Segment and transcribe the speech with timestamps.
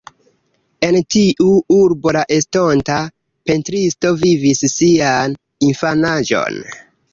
[0.85, 2.97] En tiu urbo la estonta
[3.51, 5.39] pentristo vivis sian
[5.71, 6.61] infanaĝon.